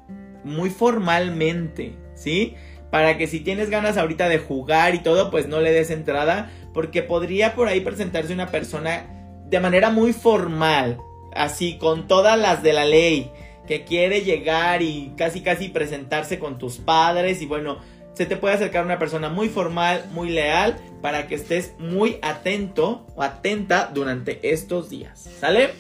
[0.45, 2.55] muy formalmente, ¿sí?
[2.91, 6.51] Para que si tienes ganas ahorita de jugar y todo, pues no le des entrada,
[6.73, 9.07] porque podría por ahí presentarse una persona
[9.47, 10.99] de manera muy formal,
[11.35, 13.31] así, con todas las de la ley,
[13.67, 17.79] que quiere llegar y casi casi presentarse con tus padres y bueno,
[18.19, 23.07] se te puede acercar una persona muy formal, muy leal, para que estés muy atento
[23.15, 25.71] o atenta durante estos días, ¿sale?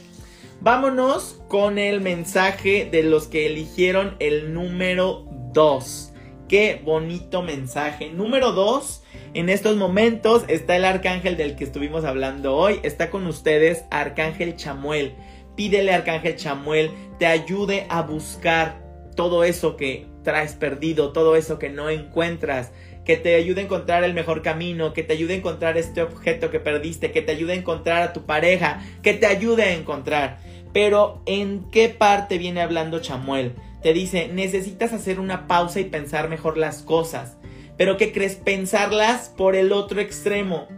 [0.61, 6.13] Vámonos con el mensaje de los que eligieron el número 2.
[6.49, 8.11] Qué bonito mensaje.
[8.11, 9.03] Número dos,
[9.35, 12.79] en estos momentos está el arcángel del que estuvimos hablando hoy.
[12.85, 15.17] Está con ustedes Arcángel Chamuel.
[15.57, 18.81] Pídele Arcángel Chamuel te ayude a buscar
[19.17, 22.71] todo eso que traes perdido, todo eso que no encuentras,
[23.07, 26.51] que te ayude a encontrar el mejor camino, que te ayude a encontrar este objeto
[26.51, 30.39] que perdiste, que te ayude a encontrar a tu pareja, que te ayude a encontrar.
[30.75, 33.55] Pero ¿en qué parte viene hablando Chamuel?
[33.83, 37.39] Te dice, necesitas hacer una pausa y pensar mejor las cosas.
[37.79, 38.35] Pero ¿qué crees?
[38.35, 40.69] Pensarlas por el otro extremo.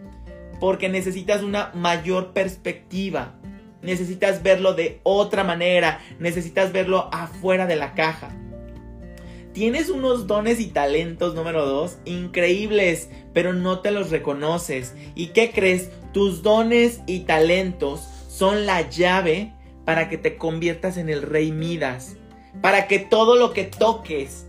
[0.60, 3.34] Porque necesitas una mayor perspectiva.
[3.82, 5.98] Necesitas verlo de otra manera.
[6.20, 8.30] Necesitas verlo afuera de la caja.
[9.52, 14.94] Tienes unos dones y talentos, número dos, increíbles, pero no te los reconoces.
[15.14, 15.90] ¿Y qué crees?
[16.12, 19.52] Tus dones y talentos son la llave
[19.84, 22.16] para que te conviertas en el rey Midas.
[22.60, 24.46] Para que todo lo que toques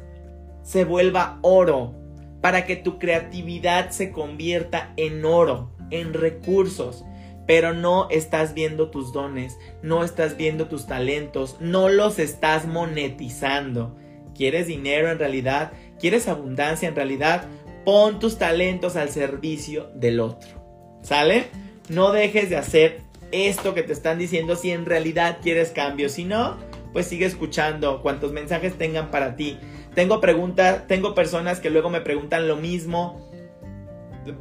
[0.63, 2.01] se vuelva oro
[2.41, 7.05] para que tu creatividad se convierta en oro, en recursos.
[7.47, 13.95] Pero no estás viendo tus dones, no estás viendo tus talentos, no los estás monetizando.
[14.41, 15.71] ¿Quieres dinero en realidad?
[15.99, 17.43] ¿Quieres abundancia en realidad?
[17.85, 20.99] Pon tus talentos al servicio del otro.
[21.03, 21.45] ¿Sale?
[21.89, 23.01] No dejes de hacer
[23.31, 26.09] esto que te están diciendo si en realidad quieres cambio.
[26.09, 26.57] Si no,
[26.91, 29.59] pues sigue escuchando cuantos mensajes tengan para ti.
[29.93, 33.29] Tengo preguntas, tengo personas que luego me preguntan lo mismo.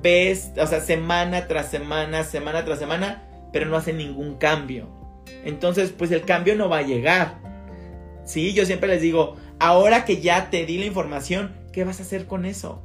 [0.01, 4.89] Ves, o sea, semana tras semana, semana tras semana, pero no hacen ningún cambio.
[5.45, 7.51] Entonces, pues el cambio no va a llegar.
[8.25, 12.03] Sí, yo siempre les digo, ahora que ya te di la información, ¿qué vas a
[12.03, 12.83] hacer con eso?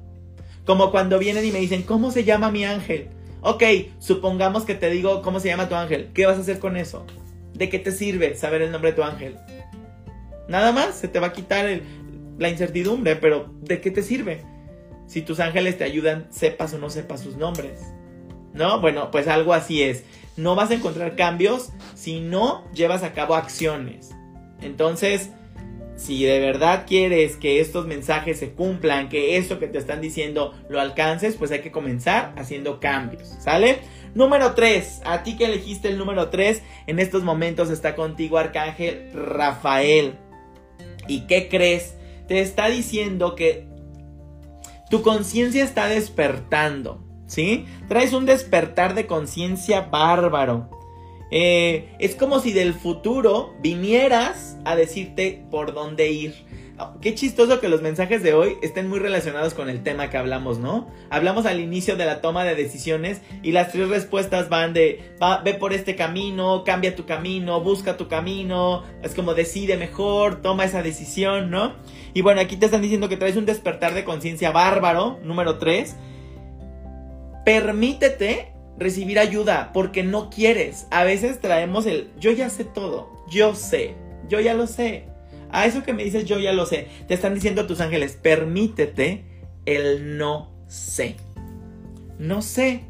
[0.66, 3.08] Como cuando vienen y me dicen, ¿cómo se llama mi ángel?
[3.42, 3.64] Ok,
[4.00, 6.10] supongamos que te digo cómo se llama tu ángel.
[6.14, 7.06] ¿Qué vas a hacer con eso?
[7.54, 9.38] ¿De qué te sirve saber el nombre de tu ángel?
[10.48, 11.82] Nada más, se te va a quitar
[12.38, 14.44] la incertidumbre, pero ¿de qué te sirve?
[15.08, 17.80] Si tus ángeles te ayudan, sepas o no sepas sus nombres.
[18.54, 18.82] ¿No?
[18.82, 20.04] Bueno, pues algo así es.
[20.38, 24.12] No vas a encontrar cambios si no llevas a cabo acciones.
[24.62, 25.30] Entonces,
[25.96, 30.54] si de verdad quieres que estos mensajes se cumplan, que esto que te están diciendo
[30.70, 33.28] lo alcances, pues hay que comenzar haciendo cambios.
[33.40, 33.80] ¿Sale?
[34.14, 35.02] Número 3.
[35.06, 40.16] A ti que elegiste el número 3, en estos momentos está contigo Arcángel Rafael.
[41.08, 41.96] ¿Y qué crees?
[42.28, 43.68] te está diciendo que
[44.90, 47.66] tu conciencia está despertando, ¿sí?
[47.88, 50.70] Traes un despertar de conciencia bárbaro.
[51.38, 56.34] Eh, es como si del futuro vinieras a decirte por dónde ir.
[57.02, 60.60] Qué chistoso que los mensajes de hoy estén muy relacionados con el tema que hablamos,
[60.60, 60.88] ¿no?
[61.10, 65.12] Hablamos al inicio de la toma de decisiones y las tres respuestas van de
[65.44, 70.64] ve por este camino, cambia tu camino, busca tu camino, es como decide mejor, toma
[70.64, 71.76] esa decisión, ¿no?
[72.14, 75.98] Y bueno, aquí te están diciendo que traes un despertar de conciencia bárbaro, número tres.
[77.44, 80.88] Permítete recibir ayuda porque no quieres.
[80.92, 83.96] A veces traemos el yo ya sé todo, yo sé,
[84.30, 85.16] yo ya lo sé
[85.56, 86.88] a eso que me dices yo ya lo sé.
[87.08, 89.24] Te están diciendo tus ángeles, permítete
[89.66, 91.16] el no sé.
[92.20, 92.84] No sé.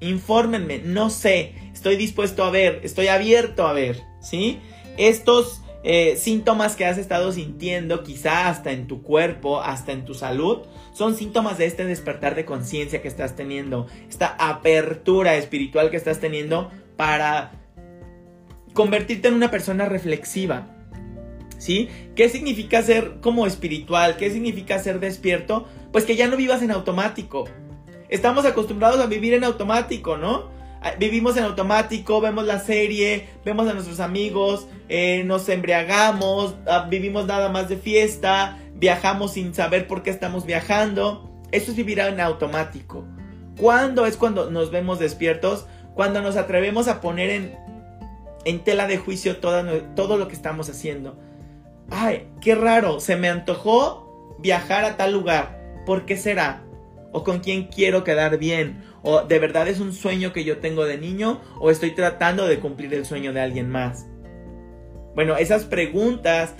[0.00, 1.54] Infórmenme, no sé.
[1.72, 4.58] Estoy dispuesto a ver, estoy abierto a ver, ¿sí?
[4.98, 10.14] Estos eh, síntomas que has estado sintiendo, quizá hasta en tu cuerpo, hasta en tu
[10.14, 10.62] salud,
[10.92, 16.18] son síntomas de este despertar de conciencia que estás teniendo, esta apertura espiritual que estás
[16.18, 17.52] teniendo para
[18.74, 20.66] convertirte en una persona reflexiva,
[21.58, 21.88] ¿sí?
[22.16, 24.16] ¿Qué significa ser como espiritual?
[24.16, 25.66] ¿Qué significa ser despierto?
[25.92, 27.44] Pues que ya no vivas en automático.
[28.08, 30.57] Estamos acostumbrados a vivir en automático, ¿no?
[30.80, 36.86] Ah, vivimos en automático, vemos la serie, vemos a nuestros amigos, eh, nos embriagamos, ah,
[36.88, 41.30] vivimos nada más de fiesta, viajamos sin saber por qué estamos viajando.
[41.50, 43.04] Eso es vivir en automático.
[43.58, 45.66] ¿Cuándo es cuando nos vemos despiertos?
[45.94, 47.56] Cuando nos atrevemos a poner en,
[48.44, 51.18] en tela de juicio todo lo que estamos haciendo
[51.90, 55.58] ay, qué raro, se me antojó viajar a tal lugar.
[55.86, 56.62] ¿Por qué será?
[57.12, 58.84] ¿O con quién quiero quedar bien?
[59.02, 61.40] ¿O de verdad es un sueño que yo tengo de niño?
[61.58, 64.06] ¿O estoy tratando de cumplir el sueño de alguien más?
[65.14, 66.54] Bueno, esas preguntas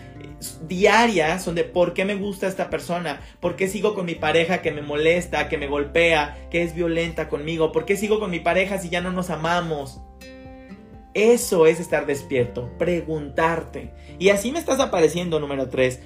[0.67, 4.63] diarias son de por qué me gusta esta persona, por qué sigo con mi pareja
[4.63, 8.41] que me molesta, que me golpea, que es violenta conmigo, por qué sigo con mi
[8.41, 10.01] pareja si ya no nos amamos.
[11.15, 13.93] Eso es estar despierto, preguntarte.
[14.19, 16.01] Y así me estás apareciendo número 3.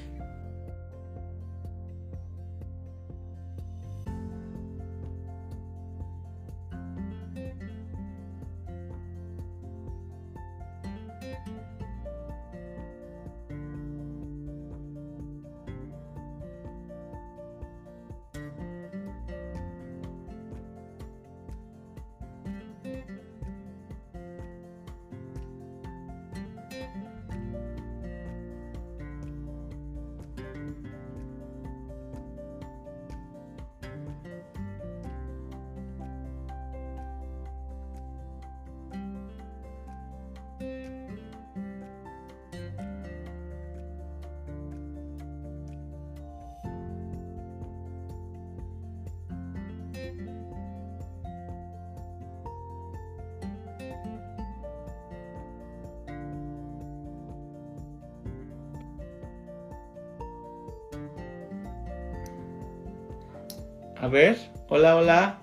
[64.03, 64.37] A ver,
[64.69, 65.39] hola, hola.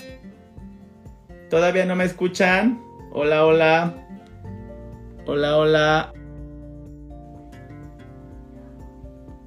[1.50, 2.84] ¿Todavía no me escuchan?
[3.14, 3.94] Hola, hola.
[5.26, 6.14] Hola, hola.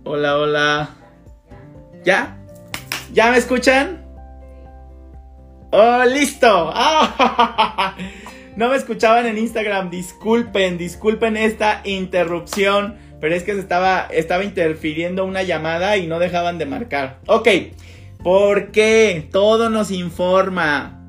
[0.04, 0.88] Hola, hola.
[2.02, 2.38] ¿Ya?
[3.12, 4.01] ¿Ya me escuchan?
[5.72, 6.72] ¡Oh, listo!
[8.54, 14.44] No me escuchaban en Instagram, disculpen, disculpen esta interrupción, pero es que se estaba, estaba
[14.44, 17.18] interfiriendo una llamada y no dejaban de marcar.
[17.26, 17.48] Ok,
[18.22, 19.26] ¿por qué?
[19.32, 21.08] Todo nos informa.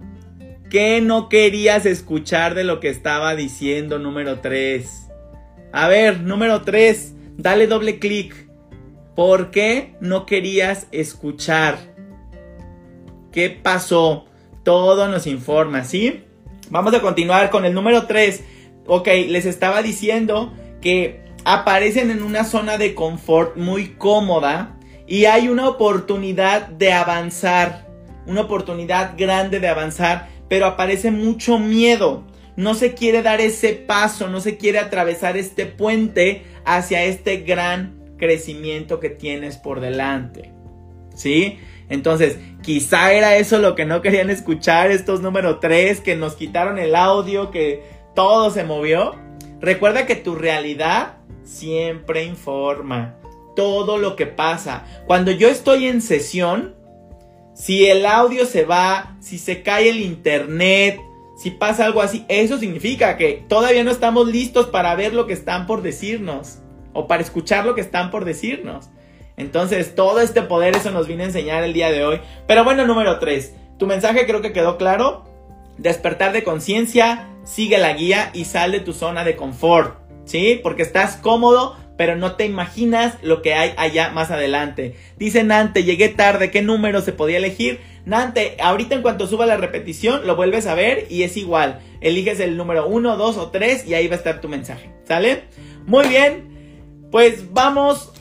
[0.69, 5.09] ¿Qué no querías escuchar de lo que estaba diciendo número 3?
[5.73, 8.47] A ver, número 3, dale doble clic.
[9.17, 11.77] ¿Por qué no querías escuchar?
[13.33, 14.27] ¿Qué pasó?
[14.63, 16.23] Todo nos informa, ¿sí?
[16.69, 18.43] Vamos a continuar con el número 3.
[18.87, 25.49] Ok, les estaba diciendo que aparecen en una zona de confort muy cómoda y hay
[25.49, 27.87] una oportunidad de avanzar,
[28.25, 32.23] una oportunidad grande de avanzar, pero aparece mucho miedo.
[32.55, 38.15] No se quiere dar ese paso, no se quiere atravesar este puente hacia este gran
[38.17, 40.51] crecimiento que tienes por delante.
[41.15, 41.57] ¿Sí?
[41.89, 46.79] Entonces, quizá era eso lo que no querían escuchar estos número 3, que nos quitaron
[46.79, 47.83] el audio, que
[48.15, 49.15] todo se movió.
[49.59, 53.15] Recuerda que tu realidad siempre informa
[53.55, 54.85] todo lo que pasa.
[55.05, 56.75] Cuando yo estoy en sesión,
[57.53, 60.99] si el audio se va, si se cae el internet,
[61.37, 65.33] si pasa algo así, eso significa que todavía no estamos listos para ver lo que
[65.33, 66.59] están por decirnos
[66.93, 68.89] o para escuchar lo que están por decirnos.
[69.37, 72.19] Entonces, todo este poder, eso nos viene a enseñar el día de hoy.
[72.47, 73.55] Pero bueno, número 3.
[73.77, 75.25] Tu mensaje creo que quedó claro.
[75.77, 79.97] Despertar de conciencia, sigue la guía y sal de tu zona de confort.
[80.25, 80.59] ¿Sí?
[80.61, 84.95] Porque estás cómodo, pero no te imaginas lo que hay allá más adelante.
[85.17, 87.81] Dice Nante, llegué tarde, ¿qué número se podía elegir?
[88.05, 91.79] Nante, ahorita en cuanto suba la repetición, lo vuelves a ver y es igual.
[92.01, 94.91] Eliges el número 1, 2 o 3 y ahí va a estar tu mensaje.
[95.07, 95.43] ¿Sale?
[95.85, 97.07] Muy bien.
[97.11, 98.11] Pues vamos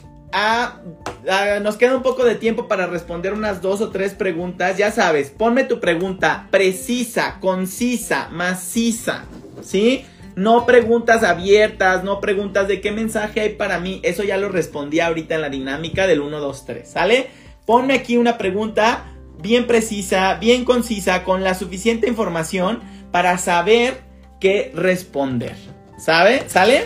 [1.61, 4.77] nos queda un poco de tiempo para responder unas dos o tres preguntas.
[4.77, 9.25] Ya sabes, ponme tu pregunta precisa, concisa, maciza,
[9.61, 10.05] ¿sí?
[10.35, 13.99] No preguntas abiertas, no preguntas de qué mensaje hay para mí.
[14.03, 17.27] Eso ya lo respondí ahorita en la dinámica del 1, 2, 3, ¿sale?
[17.65, 19.05] Ponme aquí una pregunta
[19.41, 22.81] bien precisa, bien concisa, con la suficiente información
[23.11, 24.01] para saber
[24.39, 25.55] qué responder.
[25.97, 26.43] ¿Sabe?
[26.47, 26.83] ¿Sale?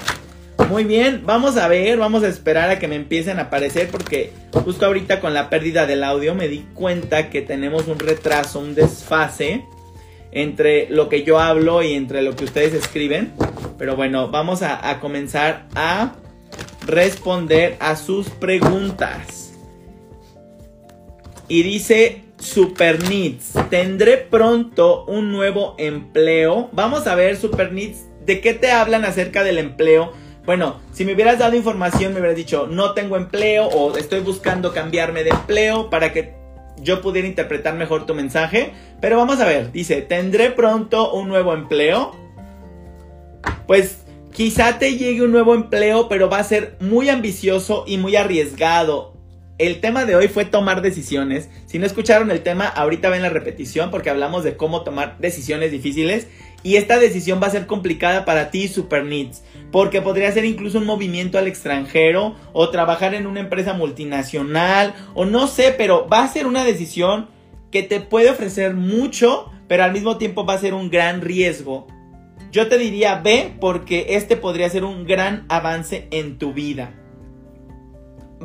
[0.69, 4.31] Muy bien, vamos a ver, vamos a esperar a que me empiecen a aparecer porque
[4.51, 8.75] justo ahorita con la pérdida del audio me di cuenta que tenemos un retraso, un
[8.75, 9.63] desfase
[10.31, 13.33] entre lo que yo hablo y entre lo que ustedes escriben.
[13.77, 16.15] Pero bueno, vamos a, comenzar a
[16.85, 19.53] responder a sus preguntas.
[21.47, 26.69] Y dice Super Needs, tendré pronto un nuevo empleo.
[26.73, 30.11] Vamos a ver Super Needs, ¿de qué te hablan acerca del empleo?
[30.47, 34.73] Bueno, si me hubieras dado información, me hubieras dicho, no tengo empleo o estoy buscando
[34.73, 36.35] cambiarme de empleo para que
[36.77, 38.71] yo pudiera interpretar mejor tu mensaje.
[39.01, 42.15] Pero vamos a ver, dice, ¿tendré pronto un nuevo empleo?
[43.67, 48.15] Pues quizá te llegue un nuevo empleo, pero va a ser muy ambicioso y muy
[48.15, 49.17] arriesgado.
[49.57, 51.49] El tema de hoy fue tomar decisiones.
[51.65, 55.73] Si no escucharon el tema, ahorita ven la repetición porque hablamos de cómo tomar decisiones
[55.73, 56.27] difíciles.
[56.63, 60.79] Y esta decisión va a ser complicada para ti, Super Needs, porque podría ser incluso
[60.79, 66.23] un movimiento al extranjero o trabajar en una empresa multinacional o no sé, pero va
[66.23, 67.29] a ser una decisión
[67.71, 71.87] que te puede ofrecer mucho, pero al mismo tiempo va a ser un gran riesgo.
[72.51, 76.93] Yo te diría ve porque este podría ser un gran avance en tu vida.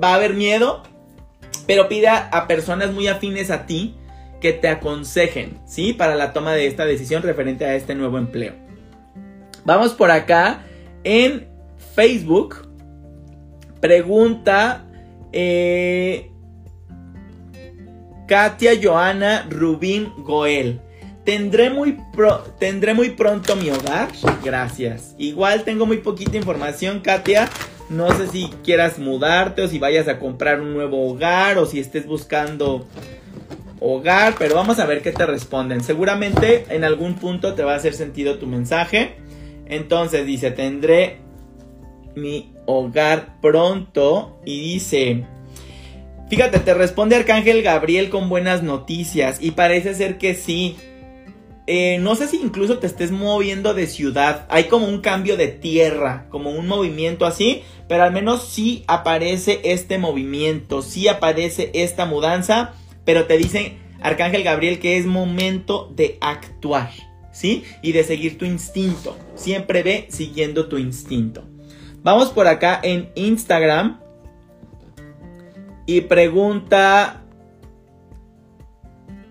[0.02, 0.82] Va a haber miedo,
[1.66, 3.96] pero pida a personas muy afines a ti
[4.42, 5.92] que te aconsejen, ¿sí?
[5.92, 8.54] Para la toma de esta decisión referente a este nuevo empleo.
[9.64, 10.64] Vamos por acá
[11.04, 11.46] en
[11.94, 12.68] Facebook.
[13.80, 14.84] Pregunta
[15.32, 16.28] eh,
[18.26, 20.80] Katia Joana Rubín Goel.
[21.24, 21.96] ¿Tendré muy,
[22.58, 24.08] ¿Tendré muy pronto mi hogar?
[24.42, 25.14] Gracias.
[25.18, 27.48] Igual tengo muy poquita información, Katia.
[27.88, 31.78] No sé si quieras mudarte o si vayas a comprar un nuevo hogar o si
[31.78, 32.88] estés buscando
[33.82, 35.82] hogar, pero vamos a ver qué te responden.
[35.82, 39.16] Seguramente en algún punto te va a hacer sentido tu mensaje.
[39.66, 41.18] Entonces dice, tendré
[42.14, 45.24] mi hogar pronto y dice,
[46.28, 50.76] fíjate, te responde Arcángel Gabriel con buenas noticias y parece ser que sí.
[51.68, 54.46] Eh, no sé si incluso te estés moviendo de ciudad.
[54.48, 59.60] Hay como un cambio de tierra, como un movimiento así, pero al menos sí aparece
[59.64, 62.74] este movimiento, sí aparece esta mudanza
[63.04, 66.90] pero te dicen Arcángel Gabriel que es momento de actuar,
[67.32, 67.64] ¿sí?
[67.82, 69.16] Y de seguir tu instinto.
[69.34, 71.44] Siempre ve siguiendo tu instinto.
[72.02, 74.00] Vamos por acá en Instagram
[75.86, 77.22] y pregunta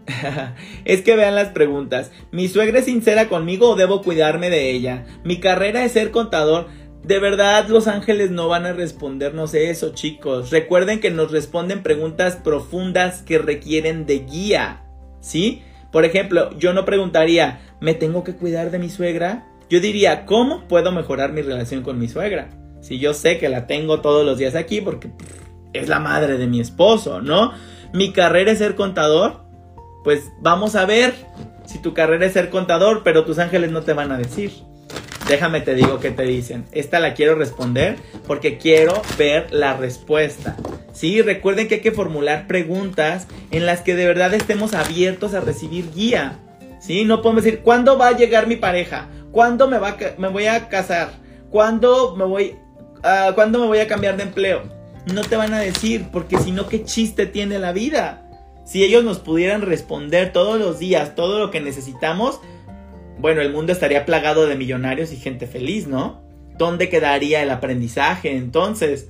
[0.86, 2.12] es que vean las preguntas.
[2.32, 5.06] ¿Mi suegra es sincera conmigo o debo cuidarme de ella?
[5.24, 6.68] Mi carrera es ser contador.
[7.04, 10.52] De verdad, los ángeles no van a respondernos eso, chicos.
[10.52, 14.84] Recuerden que nos responden preguntas profundas que requieren de guía.
[15.20, 15.64] ¿Sí?
[15.92, 19.48] Por ejemplo, yo no preguntaría, ¿me tengo que cuidar de mi suegra?
[19.70, 22.50] Yo diría, ¿cómo puedo mejorar mi relación con mi suegra?
[22.82, 25.12] Si yo sé que la tengo todos los días aquí porque
[25.74, 27.54] es la madre de mi esposo, ¿no?
[27.94, 29.52] Mi carrera es ser contador
[30.04, 31.14] pues vamos a ver
[31.66, 34.52] si tu carrera es ser contador, pero tus ángeles no te van a decir.
[35.32, 36.66] Déjame te digo qué te dicen.
[36.74, 37.96] Esta la quiero responder
[38.28, 40.58] porque quiero ver la respuesta.
[40.92, 45.40] Sí, recuerden que hay que formular preguntas en las que de verdad estemos abiertos a
[45.40, 46.38] recibir guía.
[46.82, 49.08] Sí, no podemos decir, ¿cuándo va a llegar mi pareja?
[49.32, 51.14] ¿Cuándo me, va me voy a casar?
[51.50, 52.58] ¿Cuándo me voy,
[52.98, 54.64] uh, ¿Cuándo me voy a cambiar de empleo?
[55.14, 58.30] No te van a decir, porque si no, ¿qué chiste tiene la vida?
[58.66, 62.42] Si ellos nos pudieran responder todos los días todo lo que necesitamos,
[63.22, 66.22] bueno, el mundo estaría plagado de millonarios y gente feliz, ¿no?
[66.58, 69.08] ¿Dónde quedaría el aprendizaje entonces?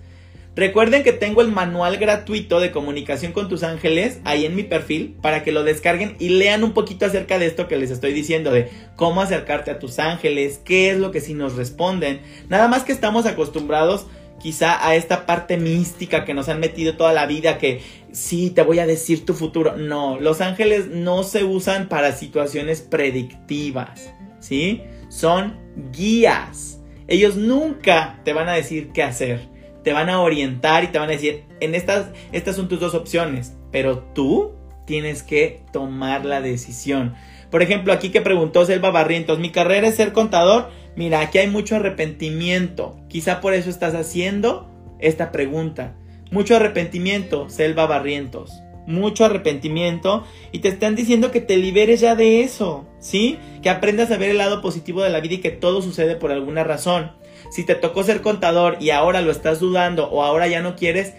[0.54, 5.16] Recuerden que tengo el manual gratuito de comunicación con tus ángeles ahí en mi perfil
[5.22, 8.52] para que lo descarguen y lean un poquito acerca de esto que les estoy diciendo,
[8.52, 12.20] de cómo acercarte a tus ángeles, qué es lo que sí nos responden.
[12.50, 14.08] Nada más que estamos acostumbrados
[14.42, 17.82] quizá a esta parte mística que nos han metido toda la vida, que
[18.12, 19.78] sí, te voy a decir tu futuro.
[19.78, 24.82] No, los ángeles no se usan para situaciones predictivas, ¿sí?
[25.10, 25.58] Son
[25.92, 26.82] guías.
[27.08, 29.50] Ellos nunca te van a decir qué hacer.
[29.84, 32.94] Te van a orientar y te van a decir, en estas, estas son tus dos
[32.94, 34.54] opciones, pero tú
[34.86, 37.16] tienes que tomar la decisión.
[37.50, 41.48] Por ejemplo, aquí que preguntó Selva Barrientos, mi carrera es ser contador mira, aquí hay
[41.48, 42.98] mucho arrepentimiento.
[43.08, 44.70] Quizá por eso estás haciendo
[45.00, 45.96] esta pregunta.
[46.32, 48.62] Mucho arrepentimiento, Selva Barrientos.
[48.88, 53.38] Mucho arrepentimiento y te están diciendo que te liberes ya de eso, ¿sí?
[53.62, 56.32] Que aprendas a ver el lado positivo de la vida y que todo sucede por
[56.32, 57.12] alguna razón.
[57.52, 61.14] Si te tocó ser contador y ahora lo estás dudando o ahora ya no quieres,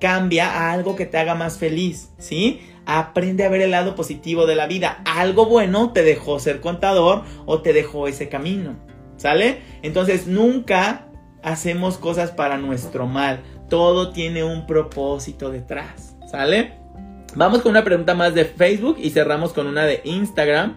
[0.00, 2.60] cambia a algo que te haga más feliz, ¿sí?
[2.86, 5.02] Aprende a ver el lado positivo de la vida.
[5.04, 8.76] Algo bueno te dejó ser contador o te dejó ese camino.
[9.22, 9.60] ¿Sale?
[9.82, 11.06] Entonces nunca
[11.44, 13.38] hacemos cosas para nuestro mal.
[13.68, 16.16] Todo tiene un propósito detrás.
[16.28, 16.72] ¿Sale?
[17.36, 20.76] Vamos con una pregunta más de Facebook y cerramos con una de Instagram.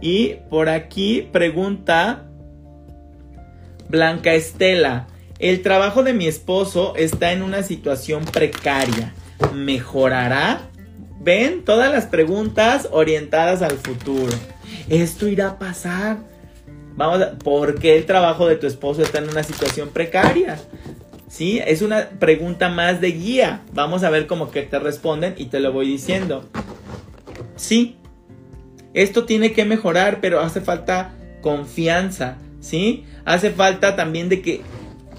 [0.00, 2.28] Y por aquí pregunta
[3.88, 5.08] Blanca Estela.
[5.40, 9.14] El trabajo de mi esposo está en una situación precaria.
[9.52, 10.60] ¿Mejorará?
[11.18, 14.32] Ven todas las preguntas orientadas al futuro.
[14.88, 16.29] Esto irá a pasar.
[16.96, 20.58] Vamos a, ¿por qué el trabajo de tu esposo está en una situación precaria?
[21.28, 21.60] ¿Sí?
[21.64, 23.62] Es una pregunta más de guía.
[23.72, 26.48] Vamos a ver cómo que te responden y te lo voy diciendo.
[27.56, 27.96] Sí,
[28.94, 33.04] esto tiene que mejorar, pero hace falta confianza, ¿sí?
[33.24, 34.62] Hace falta también de que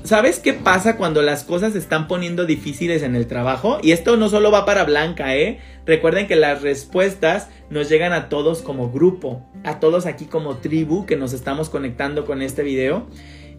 [0.03, 3.77] ¿Sabes qué pasa cuando las cosas se están poniendo difíciles en el trabajo?
[3.83, 5.59] Y esto no solo va para Blanca, ¿eh?
[5.85, 11.05] Recuerden que las respuestas nos llegan a todos como grupo, a todos aquí como tribu
[11.05, 13.05] que nos estamos conectando con este video.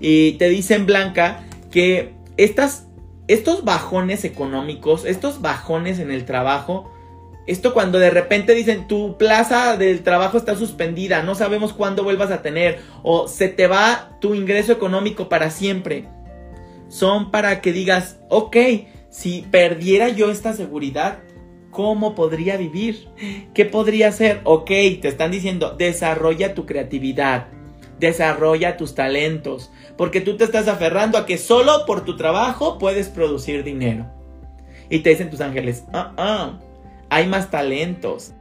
[0.01, 2.88] Y te dicen, Blanca, que estas,
[3.28, 6.93] estos bajones económicos, estos bajones en el trabajo,
[7.47, 12.32] esto cuando de repente dicen tu plaza del trabajo está suspendida, no sabemos cuándo vuelvas
[12.32, 16.09] a tener, o se te va tu ingreso económico para siempre
[16.93, 18.55] son para que digas, ok,
[19.09, 21.20] si perdiera yo esta seguridad,
[21.70, 23.09] ¿cómo podría vivir?
[23.55, 24.43] ¿Qué podría hacer?
[24.45, 27.47] Ok, te están diciendo, desarrolla tu creatividad,
[27.99, 33.09] desarrolla tus talentos, porque tú te estás aferrando a que solo por tu trabajo puedes
[33.09, 34.07] producir dinero.
[34.90, 36.59] Y te dicen tus ángeles, ah, ah,
[37.09, 38.34] hay más talentos,